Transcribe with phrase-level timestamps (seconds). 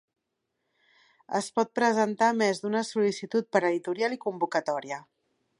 [1.41, 5.03] Es pot presentar més d'una sol·licitud per editorial i convocatòria.